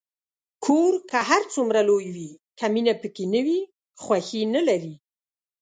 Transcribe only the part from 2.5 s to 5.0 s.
که مینه پکې نه وي، خوښي نلري.